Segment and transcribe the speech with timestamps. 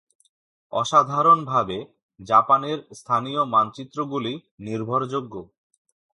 [0.83, 1.77] সাধারণভাবে,
[2.19, 4.33] জাপানের স্থানীয় মানচিত্রগুলি
[4.59, 5.33] নির্ভরযোগ্য।